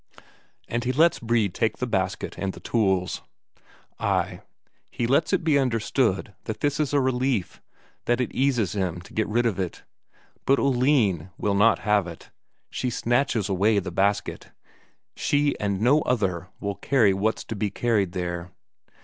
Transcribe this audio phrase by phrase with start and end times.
[0.67, 3.21] And he lets Brede take the basket and the tools;
[3.99, 4.41] ay,
[4.89, 7.61] he lets it be understood that this is a relief,
[8.05, 9.83] that it eases him to get rid of it.
[10.47, 12.31] But Oline will not have it,
[12.71, 14.49] she snatches away the basket,
[15.15, 18.49] she and no other will carry what's to be carried there.